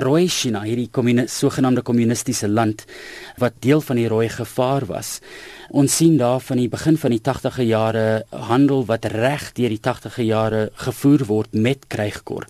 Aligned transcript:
Rooi 0.00 0.30
China, 0.32 0.62
hierdie 0.64 0.88
kommunis, 0.88 1.34
sogenaamde 1.42 1.82
kommunistiese 1.84 2.48
land 2.48 2.86
wat 3.40 3.58
deel 3.60 3.82
van 3.84 3.98
die 4.00 4.06
rooi 4.08 4.30
gevaar 4.32 4.86
was. 4.88 5.18
Ons 5.76 5.98
sien 6.00 6.14
daar 6.16 6.40
van 6.40 6.56
die 6.56 6.70
begin 6.72 6.96
van 6.96 7.12
die 7.12 7.20
80e 7.20 7.66
jare 7.68 8.04
handel 8.32 8.86
wat 8.88 9.04
reg 9.12 9.50
deur 9.58 9.68
die 9.68 9.82
80e 9.84 10.24
jare 10.24 10.62
gevoer 10.86 11.26
word 11.28 11.52
met 11.52 11.84
krygkor. 11.92 12.48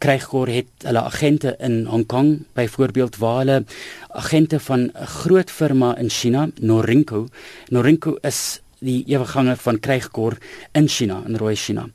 Krygkor 0.00 0.48
het 0.48 0.88
hulle 0.88 1.04
agente 1.04 1.52
in 1.60 1.82
Hong 1.90 2.06
Kong 2.08 2.30
byvoorbeeld 2.56 3.20
waar 3.20 3.42
hulle 3.44 3.58
agente 4.16 4.60
van 4.60 4.88
'n 4.88 5.06
groot 5.20 5.50
firma 5.50 5.96
in 5.98 6.08
China, 6.08 6.48
Norinco. 6.60 7.26
Norinco 7.68 8.16
is 8.22 8.60
die 8.86 9.02
ewegange 9.10 9.56
van 9.60 9.80
krygkor 9.82 10.38
in 10.78 10.88
China 10.88 11.22
in 11.26 11.36
Rooi 11.36 11.56
China. 11.56 11.86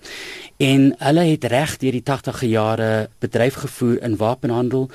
En 0.61 0.91
hulle 0.99 1.25
het 1.31 1.47
reg 1.49 1.77
deur 1.81 1.97
die 1.97 2.03
80e 2.05 2.49
jare 2.51 2.91
bedryf 3.23 3.61
gevoer 3.63 4.01
in 4.05 4.17
wapenhandel, 4.19 4.89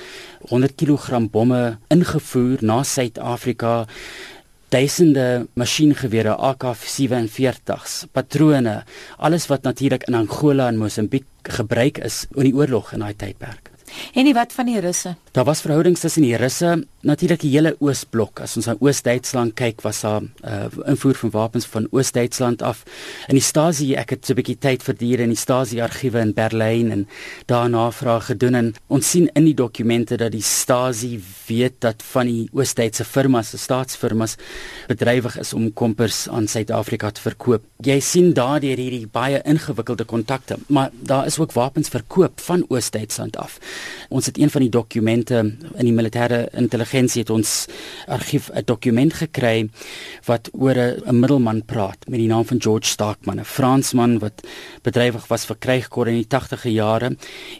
100 0.48 0.76
kg 0.78 1.24
bomme 1.30 1.78
ingevoer 1.90 2.62
na 2.62 2.82
Suid-Afrika, 2.82 3.86
duisende 4.68 5.46
masjiengewere 5.54 6.34
AK47s, 6.36 8.04
patrone, 8.12 8.82
alles 9.16 9.46
wat 9.50 9.62
natuurlik 9.62 10.06
in 10.10 10.18
Angola 10.18 10.68
en 10.68 10.78
Mosambiek 10.78 11.26
gebruik 11.42 11.98
is 11.98 12.24
in 12.34 12.50
die 12.50 12.54
oorlog 12.54 12.92
in 12.92 13.04
daai 13.06 13.14
tydperk. 13.14 13.70
En 14.14 14.26
nie 14.26 14.34
wat 14.34 14.52
van 14.52 14.66
die 14.66 14.80
Russe? 14.82 15.14
Daar 15.36 15.44
was 15.44 15.60
verhoudings 15.60 16.00
tussen 16.00 16.22
die 16.22 16.36
Russe, 16.36 16.86
natuurlik 17.04 17.42
die 17.42 17.50
hele 17.52 17.74
Oosblok. 17.84 18.40
As 18.40 18.54
ons 18.56 18.70
aan 18.72 18.78
Oos-Duitsland 18.80 19.52
kyk, 19.58 19.82
was 19.84 19.98
daar 20.00 20.22
uh, 20.24 20.68
invoer 20.88 21.18
van 21.20 21.32
wapens 21.34 21.66
van 21.68 21.84
Oos-Duitsland 21.92 22.62
af. 22.64 22.86
In 23.28 23.36
die 23.36 23.44
Stasi, 23.44 23.90
ek 24.00 24.14
het 24.14 24.24
so 24.24 24.32
'n 24.32 24.40
bietjie 24.40 24.56
tyd 24.56 24.82
verdier 24.82 25.20
in 25.20 25.28
die 25.28 25.36
Stasi-argiewe 25.36 26.22
in 26.24 26.32
Berlyn 26.32 26.90
en 26.90 27.02
daarna 27.52 27.90
vrae 27.92 28.20
gedoen 28.20 28.54
en 28.54 28.74
ons 28.88 29.10
sien 29.10 29.28
in 29.34 29.44
die 29.44 29.54
dokumente 29.54 30.16
dat 30.16 30.32
die 30.32 30.40
Stasi 30.40 31.20
weet 31.48 31.80
dat 31.80 32.02
van 32.02 32.26
die 32.26 32.48
Oos-Duitse 32.52 33.04
firmas, 33.04 33.50
die 33.50 33.60
staatsfirmas 33.60 34.36
bedrywig 34.88 35.36
is 35.38 35.52
om 35.52 35.72
kompers 35.72 36.28
aan 36.28 36.48
Suid-Afrika 36.48 37.10
te 37.10 37.20
verkoop. 37.20 37.62
Jy 37.84 38.00
sien 38.00 38.32
daardeur 38.32 38.76
hierdie 38.76 39.06
baie 39.06 39.42
ingewikkelde 39.44 40.04
kontakte, 40.04 40.56
maar 40.68 40.90
daar 41.02 41.26
is 41.26 41.38
ook 41.38 41.52
wapens 41.52 41.88
verkoop 41.88 42.40
van 42.40 42.64
Oos-Duitsland 42.68 43.36
af. 43.36 43.60
Ons 44.08 44.26
het 44.26 44.38
een 44.38 44.50
van 44.50 44.62
die 44.62 44.70
dokumente 44.70 45.25
in 45.30 45.84
die 45.86 45.94
militêre 45.94 46.48
intelligensie 46.52 47.22
het 47.22 47.30
ons 47.30 47.66
argief 48.06 48.50
'n 48.50 48.64
dokument 48.64 49.12
gekry 49.12 49.68
wat 50.26 50.50
oor 50.52 50.76
'n 50.76 51.20
middelman 51.20 51.62
praat 51.64 52.08
met 52.08 52.18
die 52.18 52.28
naam 52.28 52.44
van 52.44 52.60
George 52.60 52.88
Starkman, 52.88 53.40
'n 53.40 53.44
Fransman 53.44 54.18
wat 54.18 54.46
bedrywig 54.82 55.26
was 55.28 55.44
vir 55.44 55.56
krygkor 55.58 56.08
in 56.08 56.14
die 56.14 56.28
80e 56.28 56.70
jare. 56.70 57.16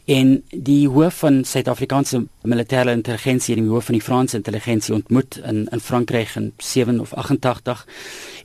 En 0.06 0.42
die 0.50 0.88
hoof 0.88 1.18
van 1.18 1.44
Suid-Afrikaanse 1.44 2.26
militêre 2.46 2.92
intelligensie 2.94 3.56
en 3.56 3.64
die 3.64 3.70
hoof 3.70 3.90
van 3.90 3.98
die 3.98 4.04
Franse 4.04 4.38
intelligensie 4.38 4.94
ontmoet 4.94 5.40
in 5.44 5.66
in 5.72 5.80
Frankryk 5.80 6.36
in 6.36 6.52
7 6.58 7.00
of 7.00 7.14
88 7.14 7.84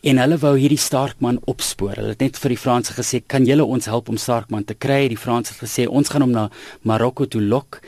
en 0.02 0.18
hulle 0.18 0.38
wou 0.42 0.56
hierdie 0.58 0.80
Starkman 0.82 1.38
opspoor. 1.52 1.96
Hulle 2.00 2.16
het 2.16 2.24
net 2.24 2.40
vir 2.42 2.56
die 2.56 2.58
Franse 2.58 2.94
gesê, 2.98 3.22
"Kan 3.28 3.46
julle 3.46 3.66
ons 3.66 3.86
help 3.86 4.10
om 4.10 4.18
Starkman 4.18 4.66
te 4.66 4.74
kry?" 4.74 5.08
Die 5.08 5.18
Franse 5.18 5.54
het 5.54 5.62
gesê, 5.62 5.88
"Ons 5.88 6.10
gaan 6.10 6.22
hom 6.22 6.32
na 6.32 6.50
Marokko 6.82 7.26
toe 7.26 7.42
lok." 7.42 7.82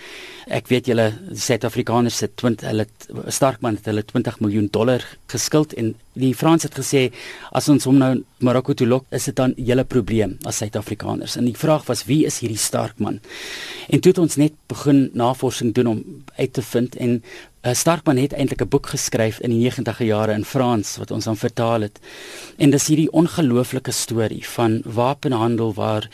Ek 0.47 0.67
weet 0.67 0.86
julle 0.86 1.14
Suid-Afrikaners 1.34 2.17
se 2.17 2.28
20 2.36 2.67
hulle 2.67 2.86
Starkman 3.28 3.75
het 3.75 3.86
hulle 3.86 4.03
20 4.03 4.39
miljoen 4.39 4.67
dollar 4.72 5.02
geskuld 5.28 5.73
en 5.73 5.95
die 6.14 6.34
Franse 6.36 6.67
het 6.67 6.78
gesê 6.78 7.11
as 7.52 7.69
ons 7.69 7.84
hom 7.84 7.97
nou 7.97 8.23
Marokko 8.39 8.73
toe 8.73 8.88
lok, 8.88 9.06
is 9.11 9.25
dit 9.25 9.36
dan 9.36 9.53
julle 9.58 9.84
probleem 9.84 10.38
as 10.45 10.58
Suid-Afrikaners. 10.58 11.38
En 11.38 11.45
die 11.45 11.58
vraag 11.58 11.86
was 11.86 12.06
wie 12.06 12.25
is 12.25 12.39
hierdie 12.39 12.59
Starkman? 12.59 13.22
En 13.88 14.00
toe 14.00 14.12
het 14.12 14.17
ons 14.17 14.36
net 14.36 14.53
begin 14.67 15.09
navorsing 15.14 15.73
doen 15.73 15.88
om 15.88 16.03
uit 16.36 16.53
te 16.53 16.62
vind 16.62 16.95
en 16.95 17.23
uh, 17.64 17.73
Starkman 17.73 18.17
het 18.17 18.34
eintlik 18.34 18.62
'n 18.62 18.67
boek 18.67 18.88
geskryf 18.88 19.40
in 19.40 19.50
die 19.50 19.72
90e 19.72 20.06
jare 20.06 20.34
in 20.34 20.45
Frans 20.45 20.98
wat 20.98 21.12
ons 21.12 21.23
dan 21.25 21.38
vertaal 21.38 21.81
het. 21.81 22.00
En 22.58 22.70
dis 22.70 22.88
hierdie 22.88 23.12
ongelooflike 23.12 23.92
storie 23.92 24.47
van 24.47 24.81
wapenhandel 24.85 25.74
waar 25.74 26.09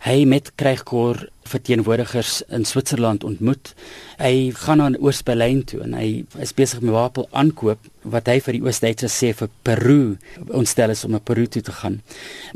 hy 0.00 0.24
met 0.24 0.52
krygkor 0.54 1.28
verteenwoordigers 1.42 2.42
in 2.48 2.64
Switserland 2.64 3.24
ontmoet. 3.24 3.74
Hy 4.18 4.50
gaan 4.54 4.76
na 4.76 4.90
Oos-Berlyn 5.00 5.64
toe 5.64 5.80
en 5.80 5.94
hy 5.94 6.24
is 6.38 6.54
besig 6.54 6.80
met 6.80 6.94
wapen 6.94 7.26
aankoop 7.30 7.78
wat 8.02 8.28
hy 8.30 8.38
vir 8.42 8.56
die 8.56 8.62
Oos-Duitsers 8.64 9.14
sê 9.14 9.30
vir 9.36 9.50
Peru. 9.66 10.16
Ons 10.50 10.74
stel 10.74 10.92
is 10.94 11.04
om 11.06 11.14
na 11.14 11.20
Peru 11.22 11.46
toe 11.46 11.62
te 11.62 11.74
gaan. 11.74 12.00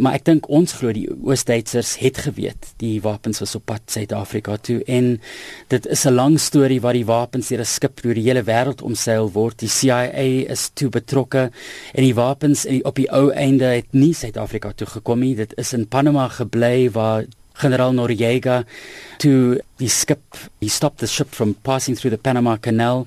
Maar 0.02 0.18
ek 0.18 0.26
dink 0.28 0.48
ons 0.52 0.76
glo 0.78 0.92
die 0.94 1.06
Oos-Duitsers 1.10 1.96
het 2.02 2.20
geweet 2.26 2.72
die 2.82 2.98
wapens 3.04 3.40
was 3.42 3.54
op 3.58 3.66
pad 3.70 3.84
Suid-Afrika 3.92 4.56
toe 4.58 4.80
en 4.90 5.16
dit 5.68 5.86
is 5.86 6.06
'n 6.06 6.14
lang 6.14 6.40
storie 6.40 6.80
waar 6.80 6.94
die 6.94 7.06
wapens 7.06 7.48
deur 7.48 7.60
'n 7.60 7.64
skip 7.64 8.02
deur 8.02 8.14
die 8.14 8.26
hele 8.28 8.42
wêreld 8.42 8.82
omseil 8.82 9.30
word. 9.32 9.58
Die 9.58 9.68
CIA 9.68 10.50
is 10.50 10.70
toe 10.74 10.88
betrokke 10.88 11.50
en 11.94 12.02
die 12.02 12.14
wapens 12.14 12.66
op 12.82 12.96
die 12.96 13.10
ou 13.10 13.30
einde 13.30 13.64
het 13.64 13.92
nie 13.92 14.14
Suid-Afrika 14.14 14.72
toe 14.72 14.86
gekom 14.86 15.20
nie. 15.20 15.34
Dit 15.34 15.54
is 15.56 15.72
in 15.72 15.88
Panama 15.88 16.28
gebly 16.28 16.90
waar 16.90 17.24
generaal 17.56 17.92
Noriega 17.92 18.64
to 19.18 19.56
die 19.80 19.88
skip 19.88 20.20
he 20.60 20.68
stopped 20.68 21.00
the 21.00 21.06
ship 21.06 21.28
from 21.32 21.54
passing 21.54 21.96
through 21.96 22.10
the 22.10 22.20
Panama 22.20 22.56
Canal 22.56 23.06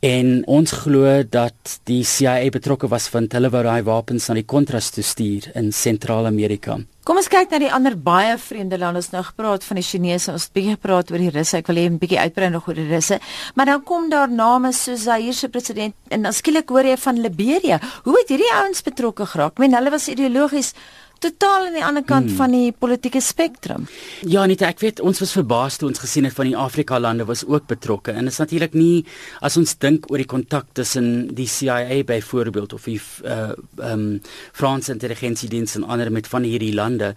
en 0.00 0.40
ons 0.48 0.72
glo 0.82 1.20
dat 1.28 1.80
die 1.88 2.00
CIA 2.08 2.48
betrokke 2.52 2.88
was 2.88 3.10
want 3.12 3.34
hulle 3.36 3.50
wou 3.52 3.60
daai 3.66 3.82
wapens 3.84 4.30
aan 4.30 4.40
die 4.40 4.48
Contras 4.48 4.88
toe 4.94 5.04
stuur 5.04 5.50
in 5.54 5.68
Sentraal-Amerika. 5.76 6.78
Kom 7.04 7.20
ons 7.20 7.28
kyk 7.32 7.52
na 7.52 7.58
die 7.60 7.70
ander 7.72 7.96
baie 7.96 8.36
vreemde 8.40 8.78
lande. 8.80 9.00
Ons 9.02 9.10
nou 9.12 9.22
gepraat 9.24 9.64
van 9.66 9.80
die 9.80 9.84
Chinese, 9.84 10.32
ons 10.32 10.46
het 10.46 10.54
bietjie 10.56 10.76
gepraat 10.76 11.12
oor 11.12 11.20
die 11.20 11.32
Russe. 11.34 11.58
Ek 11.58 11.68
wil 11.68 11.76
hê 11.76 11.88
'n 11.88 11.98
bietjie 11.98 12.20
uitbrei 12.20 12.50
nog 12.50 12.68
oor 12.68 12.74
die 12.74 12.88
Russe. 12.88 13.20
Maar 13.54 13.66
dan 13.66 13.82
kom 13.84 14.08
daar 14.10 14.30
name 14.30 14.72
soos 14.72 15.02
Zaire 15.04 15.32
se 15.32 15.48
president 15.48 15.94
en 16.08 16.22
dan 16.22 16.32
skielik 16.32 16.68
hoor 16.68 16.84
jy 16.84 16.96
van 16.96 17.20
Liberia. 17.20 17.80
Hoe 18.04 18.18
het 18.18 18.28
hierdie 18.28 18.52
ouens 18.52 18.82
betrokke 18.82 19.26
geraak? 19.26 19.52
Ek 19.52 19.58
meen 19.58 19.74
hulle 19.74 19.90
was 19.90 20.08
ideologies 20.08 20.74
totaal 21.20 21.66
aan 21.68 21.76
die 21.76 21.84
ander 21.84 22.04
kant 22.06 22.30
hmm. 22.30 22.36
van 22.38 22.54
die 22.54 22.72
politieke 22.72 23.20
spektrum. 23.20 23.86
Ja, 24.28 24.46
net 24.48 24.62
ek 24.64 24.80
weet 24.80 25.02
ons 25.04 25.20
was 25.20 25.34
verbaas 25.36 25.76
toe 25.80 25.90
ons 25.90 26.00
gesien 26.00 26.24
het 26.24 26.36
van 26.36 26.48
die 26.48 26.56
Afrika 26.56 26.98
lande 27.00 27.26
was 27.28 27.44
ook 27.44 27.68
betrokke 27.68 28.14
en 28.14 28.28
dit 28.28 28.32
is 28.32 28.40
natuurlik 28.40 28.76
nie 28.76 29.04
as 29.44 29.58
ons 29.60 29.76
dink 29.84 30.08
oor 30.10 30.22
die 30.22 30.28
kontak 30.30 30.70
tussen 30.78 31.28
die 31.36 31.48
CIA 31.50 32.00
byvoorbeeld 32.08 32.76
of 32.76 32.88
die 32.88 33.00
uh 33.24 33.52
um 33.90 34.20
Franse 34.56 34.92
intelligensiediens 34.92 35.76
en 35.76 35.84
ander 35.84 36.10
met 36.12 36.28
van 36.28 36.44
hierdie 36.46 36.72
lande 36.74 37.14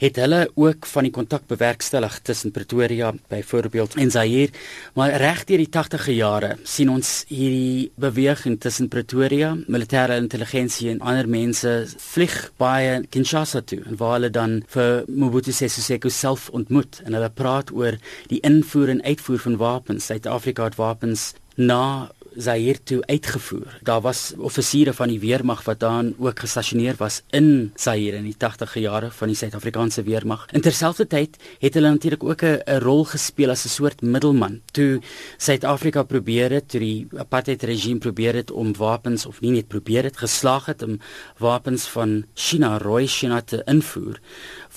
het 0.00 0.16
hulle 0.20 0.40
ook 0.54 0.86
van 0.88 1.06
die 1.06 1.12
kontak 1.14 1.46
bewerkstellig 1.50 2.20
tussen 2.26 2.52
Pretoria 2.54 3.12
byvoorbeeld 3.32 3.96
en 4.00 4.10
Zaire 4.10 4.54
maar 4.94 5.14
reg 5.22 5.44
deur 5.48 5.62
die 5.62 5.70
80e 5.70 6.16
jare 6.16 6.52
sien 6.62 6.90
ons 6.92 7.12
hierdie 7.28 7.90
beweging 8.00 8.58
tussen 8.60 8.90
Pretoria 8.92 9.52
militêre 9.66 10.18
intelligensie 10.20 10.90
en 10.94 11.02
ander 11.02 11.28
mense 11.28 11.74
vlieg 12.12 12.38
baie 12.60 13.00
Kinshasa 13.10 13.39
toe 13.44 13.80
en 13.86 13.96
waar 13.96 14.12
hulle 14.18 14.30
dan 14.30 14.62
vir 14.68 15.04
Mobutu 15.08 15.52
Sese 15.52 15.82
Seko 15.82 16.08
self 16.08 16.48
ontmoet 16.50 17.00
en 17.04 17.14
hulle 17.16 17.30
praat 17.30 17.72
oor 17.72 17.98
die 18.28 18.40
invoer 18.46 18.88
en 18.88 19.02
uitvoer 19.02 19.38
van 19.38 19.56
wapens. 19.56 20.06
Suid-Afrika 20.06 20.64
het 20.64 20.76
wapens 20.76 21.32
na 21.56 22.10
Zaire 22.36 22.82
toe 22.82 23.00
uitgevoer. 23.06 23.78
Daar 23.82 24.00
was 24.00 24.32
offisiere 24.38 24.92
van 24.92 25.08
die 25.08 25.20
weermag 25.20 25.64
wat 25.64 25.80
dan 25.80 26.14
ook 26.18 26.38
gestasioneer 26.38 26.94
was 26.98 27.22
in 27.30 27.72
Zaire 27.76 28.16
in 28.16 28.24
die 28.24 28.36
80e 28.36 28.80
jare 28.80 29.10
van 29.10 29.28
die 29.28 29.36
Suid-Afrikaanse 29.36 30.02
weermag. 30.02 30.46
In 30.52 30.60
terselfdertyd 30.60 31.36
het 31.58 31.74
hulle 31.74 31.90
natuurlik 31.90 32.24
ook 32.24 32.42
'n 32.42 32.78
rol 32.82 33.04
gespeel 33.04 33.50
as 33.50 33.64
'n 33.64 33.68
soort 33.68 34.02
middelman. 34.02 34.60
Toe 34.72 35.00
Suid-Afrika 35.36 36.02
probeer 36.02 36.50
het, 36.50 36.68
toe 36.68 36.80
die 36.80 37.08
apartheid 37.16 37.62
regime 37.62 37.98
probeer 37.98 38.34
het 38.34 38.50
om 38.50 38.76
wapens 38.76 39.26
of 39.26 39.40
nie 39.40 39.50
net 39.50 39.68
probeer 39.68 40.04
het 40.04 40.16
geslaag 40.16 40.66
het 40.66 40.82
om 40.82 41.00
wapens 41.38 41.88
van 41.88 42.24
China, 42.34 42.78
rooi 42.78 43.06
China 43.06 43.40
te 43.40 43.62
invoer 43.64 44.20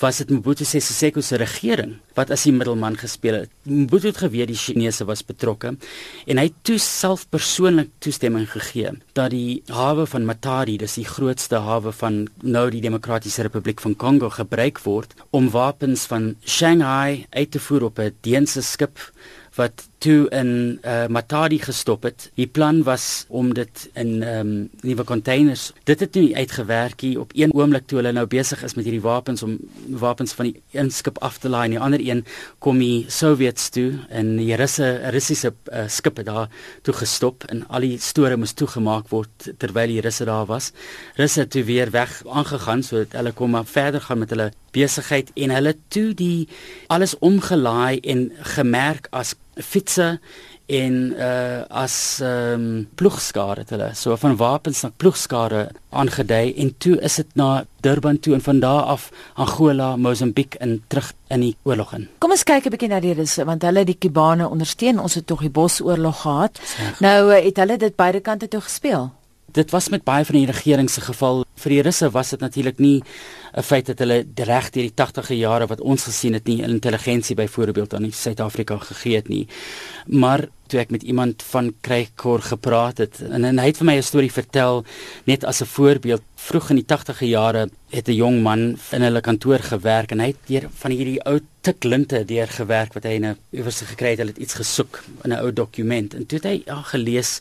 was 0.00 0.18
dit 0.18 0.30
Mobutu 0.30 0.64
Sese 0.66 0.92
Seko 0.92 1.22
se 1.22 1.38
regering 1.38 1.94
wat 2.18 2.30
as 2.34 2.44
die 2.46 2.52
middelman 2.54 2.96
gespeel 2.98 3.44
het. 3.44 3.50
Mobutu 3.66 4.10
het 4.10 4.18
geweet 4.22 4.50
die 4.50 4.58
Chinese 4.58 5.06
was 5.06 5.22
betrokke 5.26 5.74
en 6.26 6.40
hy 6.40 6.48
toe 6.66 6.78
self 6.82 7.26
persoonlik 7.30 7.44
toestemming 7.98 8.46
gegee 8.50 8.90
dat 9.12 9.30
die 9.30 9.62
hawe 9.70 10.06
van 10.06 10.24
Matadi, 10.24 10.76
dis 10.76 10.94
die 10.98 11.06
grootste 11.06 11.60
hawe 11.62 11.92
van 11.92 12.28
nou 12.42 12.70
die 12.70 12.80
Demokratiese 12.80 13.42
Republiek 13.42 13.80
van 13.80 13.96
Kongo 13.96 14.30
gebruik 14.30 14.80
word 14.84 15.14
om 15.30 15.50
wapens 15.50 16.06
van 16.06 16.34
Shanghai 16.44 17.26
uit 17.30 17.50
te 17.50 17.60
voer 17.60 17.84
op 17.84 17.98
'n 17.98 18.14
Deense 18.20 18.62
skip 18.62 18.98
wat 19.54 19.86
toe 20.04 20.28
in 20.36 20.78
uh, 20.82 21.06
Matadi 21.06 21.58
gestop 21.62 22.02
het. 22.04 22.26
Die 22.36 22.46
plan 22.46 22.82
was 22.84 23.24
om 23.28 23.54
dit 23.54 23.88
in 23.94 24.22
ehm 24.22 24.40
um, 24.40 24.70
nuwe 24.82 25.04
containers. 25.04 25.70
Dit 25.88 26.00
het 26.00 26.14
nie 26.14 26.36
uitgewerk 26.36 27.02
nie 27.02 27.14
op 27.20 27.30
een 27.34 27.54
oomblik 27.54 27.86
toe 27.86 27.98
hulle 28.00 28.12
nou 28.12 28.26
besig 28.26 28.62
is 28.66 28.74
met 28.74 28.84
hierdie 28.84 29.04
wapens 29.04 29.42
om 29.42 29.56
wapens 30.02 30.34
van 30.36 30.50
die 30.50 30.62
een 30.76 30.90
skip 30.90 31.18
af 31.24 31.38
te 31.38 31.48
laai 31.48 31.64
en 31.64 31.76
die 31.76 31.80
ander 31.80 32.02
een 32.02 32.24
kom 32.58 32.78
die 32.78 33.06
Sowjets 33.08 33.68
toe 33.68 33.92
en 34.08 34.36
die 34.36 34.56
Russe 34.60 34.90
Russiese 35.14 35.54
uh, 35.72 35.86
skipe 35.88 36.26
daar 36.26 36.50
toe 36.82 36.94
gestop 36.94 37.46
en 37.48 37.64
al 37.68 37.86
die 37.86 37.98
store 37.98 38.36
moes 38.36 38.52
toegemaak 38.52 39.08
word 39.08 39.52
terwyl 39.58 39.88
die 39.88 40.02
Russe 40.04 40.24
daar 40.28 40.46
was. 40.50 40.72
Russe 41.16 41.46
het 41.46 41.54
toe 41.54 41.64
weer 41.64 41.94
weg 41.94 42.20
aangegaan 42.26 42.82
sodat 42.82 43.16
hulle 43.16 43.32
kom 43.32 43.56
maar 43.56 43.70
verder 43.70 44.00
gaan 44.00 44.18
met 44.18 44.34
hulle 44.34 44.50
besigheid 44.74 45.30
en 45.34 45.54
hulle 45.54 45.76
toe 45.88 46.10
die 46.18 46.48
alles 46.92 47.16
omgelaai 47.18 48.00
en 48.00 48.28
gemerk 48.56 49.08
as 49.10 49.34
fietsse 49.56 50.18
en 50.66 50.94
uh 51.18 51.64
as 51.68 52.20
ehm 52.20 52.60
um, 52.60 52.88
ploegskare 52.96 53.60
het 53.60 53.70
hulle 53.70 53.90
so 53.94 54.16
van 54.16 54.36
wapens 54.36 54.80
na 54.82 54.90
ploegskare 54.96 55.68
aangedui 55.90 56.54
en 56.56 56.74
toe 56.78 56.96
is 57.00 57.14
dit 57.20 57.34
na 57.34 57.64
Durban 57.80 58.18
toe 58.18 58.34
en 58.34 58.40
van 58.40 58.60
daar 58.60 58.82
af 58.82 59.10
Angola, 59.34 59.96
Mosambiek 59.96 60.54
en 60.54 60.82
terug 60.88 61.12
in 61.28 61.40
die 61.40 61.56
oorlog 61.62 61.92
in. 61.94 62.08
Kom 62.18 62.30
ons 62.30 62.44
kyk 62.44 62.66
'n 62.66 62.70
bietjie 62.70 62.88
na 62.88 63.00
die 63.00 63.12
Russe 63.12 63.44
want 63.44 63.62
hulle 63.62 63.84
die 63.84 63.98
Kubane 63.98 64.48
ondersteun. 64.48 64.98
Ons 64.98 65.14
het 65.14 65.26
tog 65.26 65.40
die 65.40 65.50
Bosoorlog 65.50 66.20
gehad. 66.20 66.60
Nou 67.00 67.32
eh, 67.32 67.44
het 67.44 67.56
hulle 67.56 67.76
dit 67.76 67.96
beide 67.96 68.20
kante 68.20 68.48
toe 68.48 68.60
gespeel. 68.60 69.12
Dit 69.52 69.70
was 69.70 69.88
met 69.88 70.02
baie 70.04 70.24
van 70.24 70.34
die 70.34 70.46
regering 70.46 70.90
se 70.90 71.00
geval. 71.00 71.44
Vir 71.56 71.70
die 71.70 71.82
Russe 71.82 72.10
was 72.10 72.30
dit 72.30 72.40
natuurlik 72.40 72.78
nie 72.78 73.02
'n 73.56 73.62
feit 73.62 73.86
dat 73.86 73.98
hulle 73.98 74.24
reg 74.34 74.70
deur 74.70 74.82
die 74.82 74.94
80e 74.94 75.36
jare 75.38 75.66
wat 75.66 75.80
ons 75.80 76.02
gesien 76.04 76.32
het 76.32 76.46
nie 76.46 76.62
intelligensie 76.62 77.36
byvoorbeeld 77.36 77.94
aan 77.94 78.12
Suid-Afrika 78.12 78.78
gegee 78.78 79.16
het 79.16 79.28
nie. 79.28 79.46
Maar 80.06 80.48
toe 80.66 80.80
ek 80.80 80.90
met 80.90 81.02
iemand 81.02 81.42
van 81.42 81.74
Krygkor 81.80 82.42
gepraat 82.42 82.98
het 82.98 83.20
en, 83.28 83.44
en 83.44 83.58
hy 83.58 83.66
het 83.66 83.80
vir 83.80 83.86
my 83.86 83.96
'n 83.96 84.02
storie 84.02 84.32
vertel 84.32 84.84
net 85.24 85.44
as 85.44 85.60
'n 85.62 85.70
voorbeeld 85.76 86.22
vroeg 86.34 86.70
in 86.70 86.76
die 86.76 86.86
80e 86.86 87.26
jare 87.26 87.68
het 87.90 88.08
'n 88.08 88.16
jong 88.16 88.42
man 88.42 88.78
in 88.90 89.02
hulle 89.02 89.20
kantoor 89.20 89.58
gewerk 89.58 90.10
en 90.10 90.20
hy 90.20 90.26
het 90.26 90.40
deur 90.46 90.68
van 90.82 90.90
hierdie 90.90 91.20
ou 91.24 91.40
tiklinte 91.60 92.24
deur 92.24 92.48
gewerk 92.48 92.92
wat 92.94 93.04
hy 93.04 93.14
in 93.14 93.26
'n 93.26 93.38
iewers 93.50 93.80
gekry 93.80 94.10
het, 94.10 94.18
hulle 94.18 94.32
het 94.32 94.42
iets 94.42 94.54
gesoek 94.54 95.02
in 95.24 95.32
'n 95.32 95.40
ou 95.40 95.52
dokument 95.52 96.14
en 96.14 96.26
toe 96.26 96.38
het 96.38 96.46
hy 96.46 96.62
ja 96.66 96.82
gelees 96.82 97.40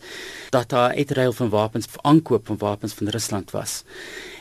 dat 0.52 0.70
daar 0.70 0.96
uitruil 0.96 1.34
van 1.34 1.50
wapens 1.50 1.88
aankoop 2.02 2.46
van 2.46 2.58
wapens 2.58 2.94
van 2.94 3.08
Rusland 3.08 3.52
was. 3.52 3.84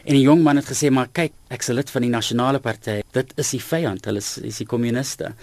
En 0.04 0.16
die 0.16 0.24
jong 0.24 0.42
man 0.42 0.58
het 0.58 0.66
gesê 0.66 0.90
maar 0.90 1.08
kyk, 1.12 1.32
ek's 1.48 1.68
'n 1.70 1.74
lid 1.74 1.90
van 1.90 2.02
die 2.02 2.10
nasionale 2.10 2.58
party. 2.58 3.02
Dit 3.12 3.32
is 3.36 3.50
die 3.50 3.62
vyand, 3.62 4.04
hulle 4.04 4.18
is, 4.18 4.38
is 4.38 4.56
die 4.56 4.66
kommuniste. 4.66 5.34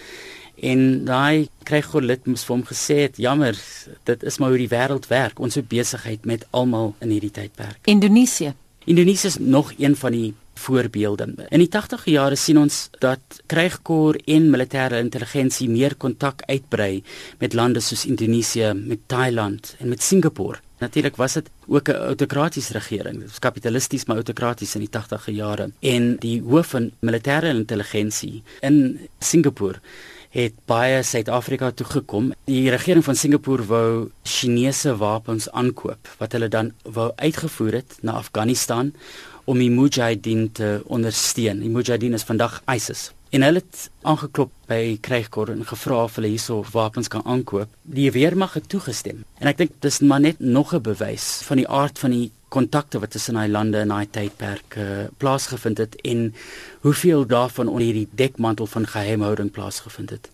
En 0.62 1.06
daai 1.06 1.48
kry 1.63 1.81
Golit 1.81 2.25
mos 2.27 2.44
vir 2.44 2.56
hom 2.56 2.66
gesê 2.66 2.98
het, 3.07 3.18
jammer, 3.18 3.56
dit 4.04 4.24
is 4.24 4.38
maar 4.38 4.50
hoe 4.50 4.57
die 4.57 4.68
wêreld 4.68 5.07
werk. 5.07 5.39
Ons 5.39 5.56
het 5.56 5.68
besigheid 5.68 6.25
met 6.25 6.45
almal 6.51 6.95
in 7.00 7.10
hierdie 7.10 7.31
tydperk. 7.31 7.80
Indonesië 7.86 8.54
Indonesië 8.89 9.27
is 9.27 9.38
nog 9.38 9.74
een 9.77 9.95
van 9.95 10.12
die 10.12 10.33
voorbeelde. 10.60 11.28
In 11.50 11.64
die 11.64 11.72
80e 11.72 12.12
jare 12.12 12.36
sien 12.36 12.60
ons 12.62 12.88
dat 13.00 13.42
krygkor 13.52 14.20
en 14.26 14.50
militêre 14.52 15.00
intelligensie 15.02 15.70
meer 15.70 15.96
kontak 15.96 16.44
uitbrei 16.48 17.04
met 17.40 17.54
lande 17.54 17.84
soos 17.84 18.06
Indonesië, 18.06 18.74
met 18.76 19.08
Thailand 19.08 19.76
en 19.80 19.90
met 19.90 20.04
Singapore. 20.04 20.60
Natuurlik 20.80 21.16
was 21.16 21.34
dit 21.34 21.50
ook 21.68 21.90
'n 21.90 21.92
autokratiese 21.92 22.74
regering. 22.74 23.20
Dit 23.20 23.28
was 23.28 23.40
kapitalisties 23.40 24.06
maar 24.06 24.16
autokraties 24.16 24.76
in 24.76 24.80
die 24.80 24.90
80e 24.90 25.32
jare. 25.32 25.72
En 25.80 26.16
die 26.16 26.42
hoof 26.42 26.68
van 26.68 26.92
militêre 27.00 27.50
intelligensie 27.50 28.44
in 28.60 29.00
Singapore 29.20 29.80
het 30.30 30.54
baie 30.66 31.04
Suid-Afrika 31.04 31.72
toe 31.72 31.86
gekom. 31.86 32.34
Die 32.46 32.70
regering 32.70 33.04
van 33.04 33.16
Singapore 33.16 33.66
wou 33.66 34.12
Chinese 34.24 34.96
wapens 34.98 35.50
aankoop 35.50 36.10
wat 36.18 36.32
hulle 36.32 36.48
dan 36.48 36.72
wou 36.84 37.12
uitgevoer 37.16 37.74
het 37.74 37.98
na 38.02 38.12
Afghanistan 38.12 38.94
om 39.50 39.57
die 39.57 39.72
Mujahideen 39.74 40.51
te 40.54 40.81
ondersteun. 40.86 41.63
Die 41.63 41.72
Mujahideen 41.74 42.13
is 42.13 42.28
vandag 42.28 42.60
ISIS. 42.69 43.10
En 43.34 43.46
hulle 43.46 43.62
het 43.62 43.90
aangeklop 44.01 44.51
by 44.69 44.98
Krygkor 45.06 45.50
en 45.54 45.66
gevra 45.66 46.04
of 46.06 46.18
hulle 46.18 46.30
hierso 46.30 46.63
wapens 46.74 47.10
kan 47.10 47.25
aankoop. 47.25 47.69
Die 47.81 48.10
weermag 48.13 48.56
het 48.57 48.69
toegestem. 48.69 49.24
En 49.42 49.50
ek 49.50 49.62
dink 49.62 49.75
dis 49.86 50.00
maar 50.06 50.22
net 50.22 50.40
nog 50.40 50.74
'n 50.74 50.81
bewys 50.81 51.42
van 51.46 51.57
die 51.57 51.68
aard 51.68 52.00
van 52.00 52.12
die 52.12 52.31
kontakte 52.50 53.00
wat 53.00 53.12
tussen 53.12 53.38
daai 53.38 53.50
lande 53.50 53.80
in 53.80 53.94
daai 53.94 54.10
tydperk 54.10 54.75
uh, 54.78 55.06
plaasgevind 55.18 55.78
het 55.78 55.96
en 56.01 56.34
hoeveel 56.81 57.25
daarvan 57.25 57.68
onder 57.68 57.86
hierdie 57.86 58.07
dekmantel 58.12 58.66
van 58.66 58.88
geheimhouding 58.88 59.51
plaasgevind 59.51 60.10
het. 60.10 60.30